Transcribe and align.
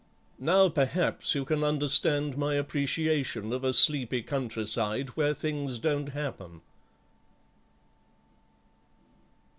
Now, 0.39 0.67
perhaps, 0.67 1.35
you 1.35 1.45
can 1.45 1.63
understand 1.63 2.35
my 2.35 2.55
appreciation 2.55 3.53
of 3.53 3.63
a 3.63 3.71
sleepy 3.71 4.23
countryside 4.23 5.09
where 5.09 5.35
things 5.35 5.77
don't 5.77 6.09
happen." 6.09 6.61